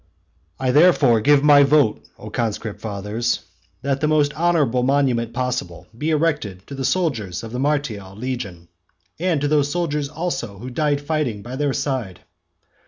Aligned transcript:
XII. 0.59 0.69
I 0.69 0.71
therefore 0.71 1.21
give 1.21 1.43
my 1.43 1.61
vote, 1.61 2.01
O 2.17 2.31
conscript 2.31 2.81
fathers, 2.81 3.41
that 3.83 4.01
the 4.01 4.07
most 4.07 4.33
honourable 4.33 4.81
monument 4.81 5.31
possible 5.31 5.85
be 5.95 6.09
erected 6.09 6.65
to 6.65 6.73
the 6.73 6.83
soldiers 6.83 7.43
of 7.43 7.51
the 7.51 7.59
martial 7.59 8.15
legion, 8.15 8.67
and 9.19 9.39
to 9.41 9.47
those 9.47 9.69
soldiers 9.69 10.09
also 10.09 10.57
who 10.57 10.71
died 10.71 11.01
fighting 11.01 11.43
by 11.43 11.55
their 11.55 11.71
side. 11.73 12.21